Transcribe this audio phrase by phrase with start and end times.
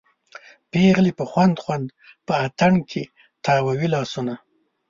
[0.71, 1.85] پیغلې په خوند خوند
[2.27, 3.03] په اتڼ کې
[3.45, 4.33] تاووي لاسونه